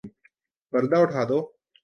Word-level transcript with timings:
پردہ 0.73 0.97
اٹھادو 1.03 1.39